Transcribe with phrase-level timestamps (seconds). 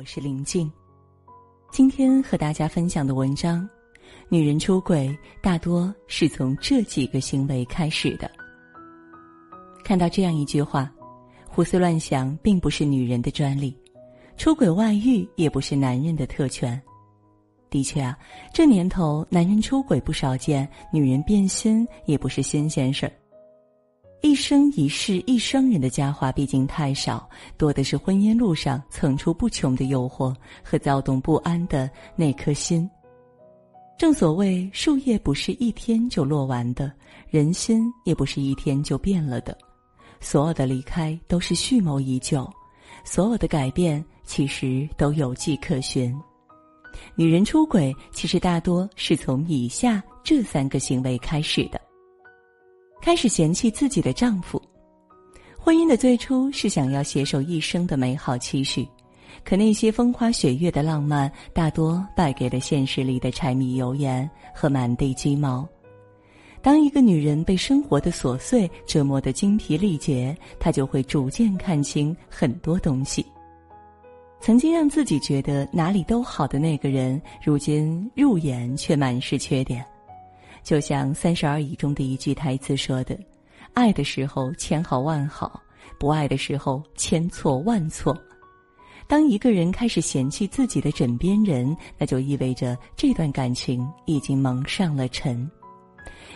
[0.00, 0.72] 我是林静。
[1.70, 3.68] 今天和大家分享的文章：
[4.30, 8.30] 女人出轨大多是从这几个行为开始的。
[9.84, 10.90] 看到这样一句话
[11.46, 13.76] ：“胡思乱想并不是女人的专利，
[14.38, 16.80] 出轨外遇也不是男人的特权。”
[17.68, 18.18] 的确啊，
[18.54, 23.12] 这年头男人出轨不少见，女人变心也不是新鲜事儿。
[24.22, 32.88] 一生一世一生人的佳话毕竟太少，多的是婚姻路上层出不穷的诱惑和躁动不安的那颗心。
[33.96, 36.92] 正所谓，树叶不是一天就落完的，
[37.28, 39.56] 人心也不是一天就变了的。
[40.20, 42.50] 所有的离开都是蓄谋已久，
[43.04, 46.14] 所有的改变其实都有迹可循。
[47.14, 51.80] 女人出轨其实大多是从以下这三个行为开始的。
[53.00, 54.60] 开始嫌弃自己的丈夫，
[55.58, 58.86] 婚姻的最初是想要携手一生的美好期许，
[59.42, 65.66] 可那些风花雪月的浪漫大多败给了现实里的柴米油盐和满地鸡毛。
[66.62, 73.24] 当一个女人被生活的琐碎折磨得精疲力竭，她就会逐渐看清很多东西。
[74.40, 79.82] 曾经让自己觉得哪里都好的那个人，如今入眼却满是缺点。
[80.62, 83.18] 就像《三十而已》中的一句台词说的
[83.74, 85.60] ：“爱的时候千好万好，
[85.98, 88.16] 不爱的时候千错万错。”
[89.08, 95.50] 当一个人开始嫌弃自己的枕边人，那就意味着这段感情已经蒙上了尘。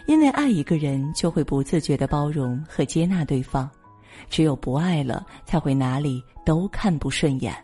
[0.07, 3.69] 因为爱一个人，就会不自觉的包容和接纳对方；
[4.29, 7.55] 只有不爱了，才会哪里都看不顺眼。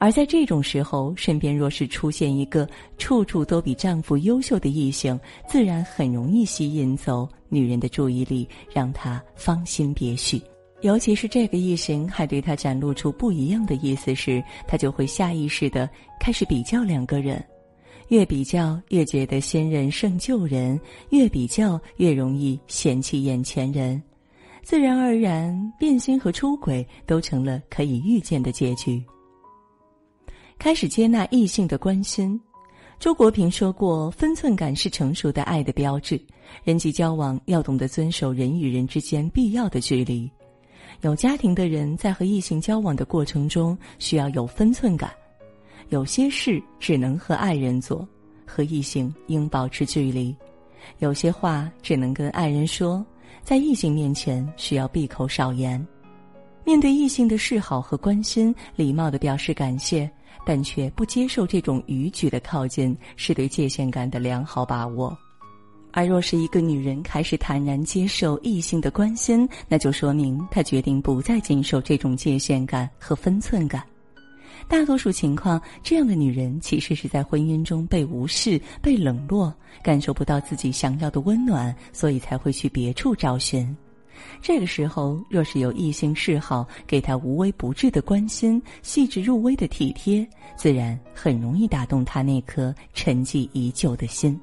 [0.00, 2.68] 而在这种时候，身边若是出现一个
[2.98, 5.18] 处处都比丈夫优秀的异性，
[5.48, 10.40] 自然很容易吸引走女人的注意力，让她芳心别绪。
[10.82, 17.44] 尤其是这个异性还对她展露出不一样的意思时，她就会下意识的开始比较两个人，
[18.06, 24.00] 越比较越觉得新人胜旧人，越比较越容易嫌弃眼前人，
[24.62, 29.02] 自然而然，变心和出轨都成了可以预见的结局。
[30.58, 32.38] 开始接纳异性的关心，
[32.98, 36.20] 周国平说过：“分寸感是成熟的爱的标志。
[36.64, 40.28] 人际交往要懂得遵守人与人之间必要的距离。
[41.02, 45.12] 有家庭的人在和异性交往的过程中，需要有分寸感。
[45.90, 48.06] 有些事只能和爱人做，
[48.44, 50.34] 和异性应保持距离。
[50.98, 53.06] 有些话只能跟爱人说，
[53.44, 55.86] 在异性面前需要闭口少言。
[56.64, 60.10] 面对异性的示好和关心，礼貌的表示感谢。”
[60.44, 65.16] 但却不接受这种逾矩的靠近，是对界限感的良好把握。
[65.90, 73.82] 而若是一个女人开始坦然接受异性的关心，那就说明她决定不再谨守这种界限感和分寸感。
[74.68, 79.52] 大多数情况，这样的女人其实是在婚姻中被无视、被冷落，
[79.82, 83.74] 感受不到自己想要的温暖，所以才会去别处找寻。
[84.40, 94.38] 这个时候，若是有异性示好，给他无微不至的关心、细致入微的体贴，自然很容易打动他那颗沉寂已久的心。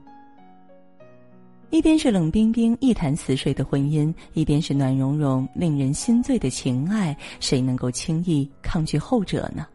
[1.71, 9.65] 一边是冷冰冰、一潭死水的婚姻，一边是暖融融、令人心醉的情爱，谁能够轻易抗拒后者呢？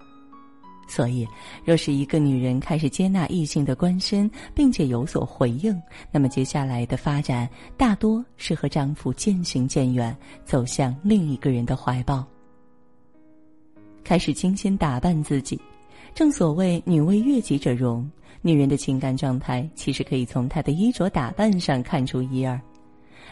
[0.91, 1.25] 所以，
[1.65, 5.81] 若是一个女人开始接纳异性的关心，并且有所回应，
[6.11, 10.15] 那么接下来的发展大多是和丈夫渐行渐远，
[10.45, 12.27] 走向另一个人的怀抱。
[14.03, 15.61] 开始精心打扮自己，
[16.13, 18.11] 正所谓“女为悦己者容”，
[18.43, 22.61] 女人的情感状态其实可以从她的衣着打扮上看出一二。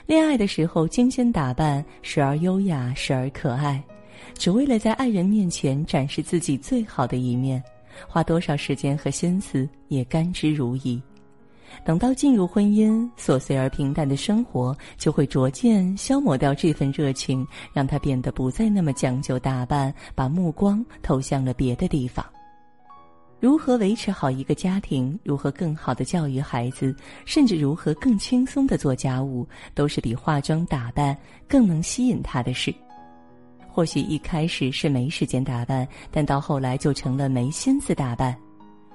[0.07, 3.83] 恋爱的时候精心打扮，时而优雅，时而可爱。
[4.37, 7.63] 只为了在爱人面前展示自己最好的一面，
[8.07, 11.01] 花多少时间和心思也甘之如饴。
[11.85, 22.25] 等到进入婚姻，琐碎而平淡的生活就会逐渐消磨掉这份热情，让他变得不再那么讲究打扮，把目光投向了别的地方。
[23.39, 31.17] 如何维持好一个家庭，如何更好的教育孩子，甚至如何更轻松的做家务，都是比化妆打扮
[31.47, 32.75] 更能吸引他的事。
[33.79, 38.37] 或许一开始是没时间打扮，但到后来就成了没心思打扮。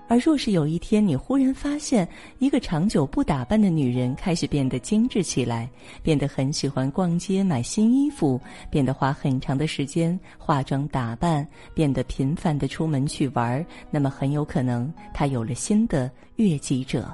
[0.10, 2.06] 而若是有一天你忽然发现，
[2.40, 5.70] 一个长久不打扮的女人开始变得精致起来，
[6.02, 8.38] 变得很喜欢逛街买新衣服，
[8.70, 17.10] 变得花很长的时间化妆打扮，变得频繁的出门去玩，那么很有可能她有了新的悦己者。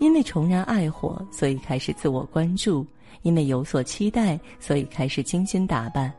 [0.00, 2.84] 因为重燃爱火，所以开始自我关注；
[3.22, 6.12] 因为有所期待，所以开始精心打扮。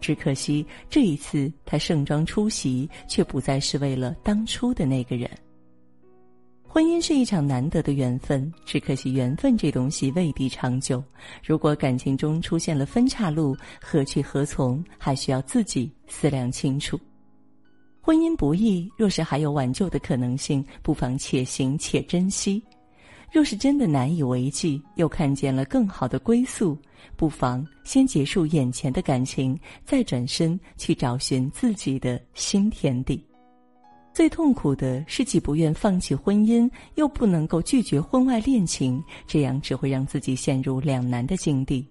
[0.00, 5.30] 只可惜这一次他盛装出席，却不再是为了当初的那个人。
[6.66, 11.00] 婚姻是一场难得的缘分，只可惜缘分这东西未必长久。
[11.40, 16.98] 如果感情中出现了分岔路，何去何从，还需要自己思量清楚。
[18.00, 22.60] 婚姻不易，若是还有挽救的可能性，不妨且行且珍惜；
[23.30, 26.76] 若是真的难以为继，又看见了更好的归宿，
[27.16, 33.24] 不妨先结束眼前的感情，再转身去找寻自己的新天地。
[34.12, 41.84] 最痛苦的是，既不愿放弃婚姻，又不能够拒绝婚外恋情，这样只会让自己陷入两难的境地。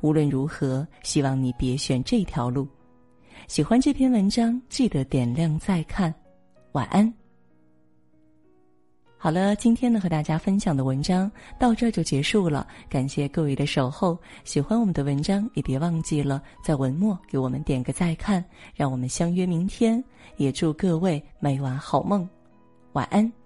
[0.00, 2.66] 无论如何，希望你别选这条路。
[3.46, 6.12] 喜欢这篇文章，记得点亮再看。
[6.72, 7.17] 晚安。
[9.20, 11.28] 好了，今天呢和大家分享的文章
[11.58, 14.16] 到这就结束了，感谢各位的守候。
[14.44, 18.42] 喜欢我们的文章，也别忘记了在文末给我们点个再看，
[18.76, 20.02] 让我们相约明天。
[20.36, 22.26] 也祝各位每晚好梦，
[22.92, 23.37] 晚安。